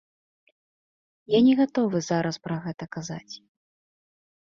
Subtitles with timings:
[1.37, 3.33] Я не гатовы зараз пра гэта казаць.